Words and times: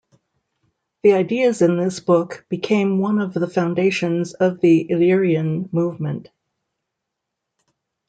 The 1.03 1.13
ideas 1.13 1.61
in 1.61 1.77
this 1.77 1.99
book 1.99 2.43
became 2.49 2.97
one 2.97 3.21
of 3.21 3.35
the 3.35 3.45
foundations 3.47 4.33
of 4.33 4.59
the 4.59 4.89
Illyrian 4.89 5.69
Movement. 5.71 6.31